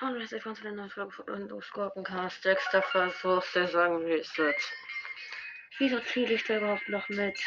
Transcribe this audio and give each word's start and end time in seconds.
Und 0.00 0.18
wir 0.18 0.26
sind 0.26 0.42
zu 0.42 0.62
der 0.62 0.72
neuen 0.72 0.90
Folge 0.90 1.12
von 1.12 1.26
Windows 1.28 1.70
Gurkencast. 1.72 2.42
Sechster 2.42 2.82
Versuch, 2.82 3.42
Saison 3.44 4.04
Reset. 4.04 4.54
Wieso 5.78 5.98
ziele 6.00 6.34
ich 6.34 6.44
da 6.44 6.58
überhaupt 6.58 6.88
noch 6.88 7.08
mit? 7.08 7.38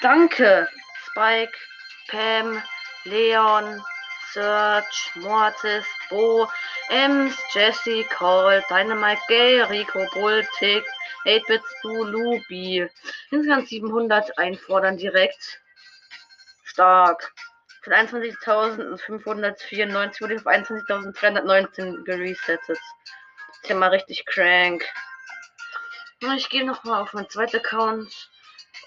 Danke! 0.00 0.68
Spike, 1.06 1.52
Pam, 2.08 2.62
Leon, 3.04 3.82
Serge, 4.32 5.10
Mortis, 5.16 5.84
Bo, 6.08 6.48
Ems, 6.90 7.36
Jesse, 7.52 8.04
Cole, 8.04 8.62
Dynamite, 8.68 9.20
Gay, 9.26 9.62
Rico, 9.62 10.06
Bull, 10.12 10.46
Tick, 10.58 10.84
8-Bit, 11.24 11.62
Stu, 11.78 12.04
Lubi. 12.04 12.88
Insgesamt 13.30 13.68
700 13.68 14.38
einfordern 14.38 14.96
direkt. 14.96 15.60
Stark. 16.64 17.34
Von 17.88 17.96
21.594 17.96 20.20
wurde 20.20 20.34
ich 20.34 20.40
auf 20.40 20.46
21.319 20.46 22.04
geresettet. 22.04 22.78
Ist 23.62 23.66
ja 23.66 23.76
mal 23.76 23.88
richtig 23.88 24.26
crank. 24.26 24.84
Ich 26.36 26.50
gehe 26.50 26.66
nochmal 26.66 27.00
auf 27.00 27.14
meinen 27.14 27.30
zweiten 27.30 27.56
Account 27.56 28.30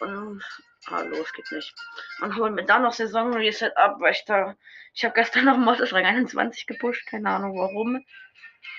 und. 0.02 0.44
Ah, 0.86 1.02
los, 1.02 1.34
geht 1.34 1.52
nicht. 1.52 1.74
Und 2.20 2.36
holen 2.36 2.54
mir 2.54 2.66
dann 2.66 2.84
noch 2.84 2.94
Saison 2.94 3.34
Reset 3.34 3.72
ab, 3.76 3.96
weil 3.98 4.12
ich 4.12 4.24
da. 4.26 4.56
Ich 4.94 5.04
habe 5.04 5.16
gestern 5.16 5.46
noch 5.46 5.58
Modus 5.58 5.94
Rang 5.94 6.06
21 6.06 6.68
gepusht, 6.68 7.08
keine 7.08 7.32
Ahnung 7.32 7.58
warum. 7.58 8.06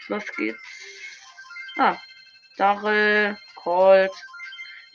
Los 0.06 0.32
geht's. 0.36 0.62
Ah, 1.78 1.96
Darrell, 2.58 3.36
Colt, 3.56 4.12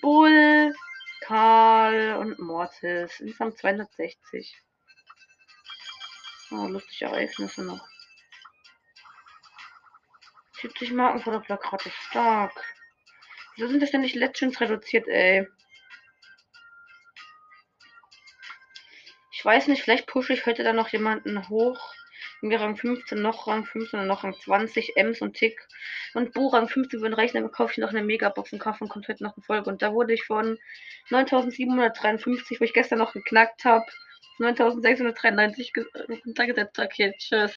Bull, 0.01 0.73
Karl 1.19 2.15
und 2.15 2.39
Mortis. 2.39 3.19
Insgesamt 3.19 3.57
260. 3.57 4.63
Oh, 6.49 6.67
lustige 6.67 7.05
Ereignisse 7.05 7.63
noch. 7.63 7.85
70 10.61 10.91
Marken 10.93 11.21
vor 11.21 11.33
der 11.33 11.39
Plakate. 11.39 11.91
Stark. 12.09 12.53
Wieso 13.55 13.67
sind 13.67 13.81
das 13.81 13.91
denn 13.91 14.01
nicht 14.01 14.15
Legends 14.15 14.61
reduziert, 14.61 15.07
ey? 15.07 15.47
Ich 19.31 19.43
weiß 19.43 19.67
nicht, 19.67 19.83
vielleicht 19.83 20.07
pushe 20.07 20.33
ich 20.33 20.45
heute 20.45 20.63
dann 20.63 20.77
noch 20.77 20.89
jemanden 20.89 21.49
hoch. 21.49 21.93
Mir 22.41 22.61
Rang 22.61 22.77
15, 22.77 23.21
noch 23.21 23.47
Rang 23.47 23.65
15 23.65 23.99
und 23.99 24.07
noch 24.07 24.23
Rang 24.23 24.33
20, 24.33 24.95
Ems 24.95 25.21
und 25.21 25.33
Tick. 25.33 25.59
Und 26.13 26.33
Bu 26.33 26.47
Rang 26.47 26.69
15 26.69 27.01
würden 27.01 27.13
reichen, 27.13 27.41
dann 27.41 27.51
kaufe 27.51 27.73
ich 27.73 27.77
noch 27.79 27.89
eine 27.89 28.03
Megabox 28.03 28.53
und 28.53 28.59
kaufe 28.59 28.83
und 28.83 28.89
kommt 28.89 29.07
heute 29.07 29.23
noch 29.23 29.35
eine 29.35 29.43
Folge. 29.43 29.69
Und 29.69 29.81
da 29.81 29.93
wurde 29.93 30.13
ich 30.13 30.23
von 30.23 30.57
9753, 31.09 32.59
wo 32.59 32.63
ich 32.63 32.73
gestern 32.73 32.99
noch 32.99 33.13
geknackt 33.13 33.65
habe, 33.65 33.85
9693 34.39 35.73
runtergesetzt. 36.25 36.79
Okay, 36.79 37.13
tschüss. 37.17 37.56